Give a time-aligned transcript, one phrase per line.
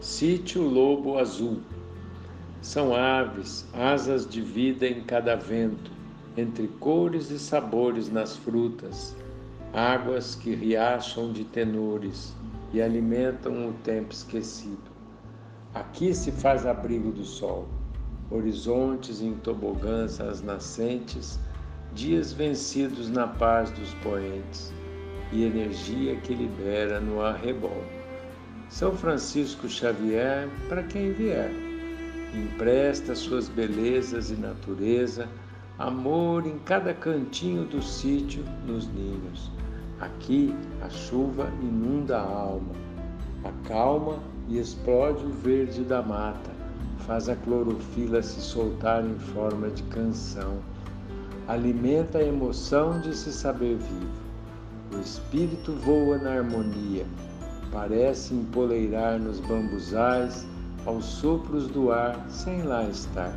[0.00, 1.60] Sítio Lobo Azul.
[2.62, 5.90] São aves, asas de vida em cada vento,
[6.36, 9.16] entre cores e sabores nas frutas,
[9.72, 12.32] águas que riacham de tenores
[12.72, 14.88] e alimentam o tempo esquecido.
[15.74, 17.66] Aqui se faz abrigo do sol,
[18.30, 21.40] horizontes em tobogãs às nascentes,
[21.92, 24.72] dias vencidos na paz dos poentes
[25.32, 27.97] e energia que libera no arrebol.
[28.68, 31.50] São Francisco Xavier para quem vier,
[32.34, 35.26] empresta suas belezas e natureza,
[35.78, 39.50] amor em cada cantinho do sítio, nos ninhos.
[40.00, 42.74] Aqui a chuva inunda a alma,
[43.42, 44.18] acalma
[44.48, 46.50] e explode o verde da mata,
[47.06, 50.58] faz a clorofila se soltar em forma de canção,
[51.48, 54.28] alimenta a emoção de se saber vivo.
[54.94, 57.06] O espírito voa na harmonia,
[57.72, 60.46] parece empoleirar nos bambuzais
[60.86, 63.36] aos sopros do ar sem lá estar.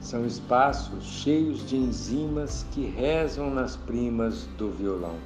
[0.00, 5.16] São espaços cheios de enzimas que rezam nas primas do violão.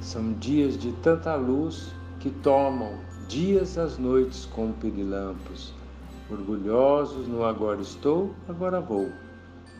[0.00, 5.72] São dias de tanta luz que tomam dias as noites com pirilampos,
[6.30, 9.10] orgulhosos no agora estou, agora vou,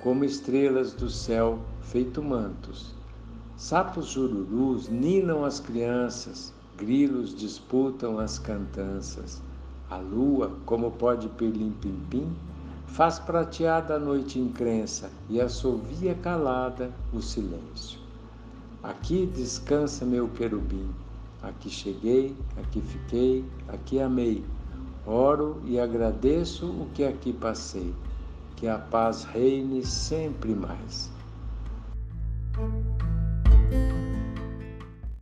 [0.02, 2.96] como estrelas do céu feito mantos
[3.56, 9.42] Sapos jururus ninam as crianças, grilos disputam as cantanças.
[9.88, 12.34] A lua, como pode perlim-pim-pim,
[12.86, 17.98] faz prateada a noite incrença e assovia calada o silêncio.
[18.82, 20.90] Aqui descansa meu querubim,
[21.42, 24.44] aqui cheguei, aqui fiquei, aqui amei.
[25.06, 27.94] Oro e agradeço o que aqui passei,
[28.56, 31.10] que a paz reine sempre mais.